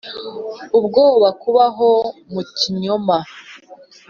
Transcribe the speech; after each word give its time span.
Ubwoba 0.77 1.27
kubaho 1.41 1.89
mu 2.31 2.41
kinyoma 2.57 3.17